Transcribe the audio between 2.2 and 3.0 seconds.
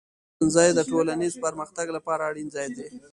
اړین ځای دی.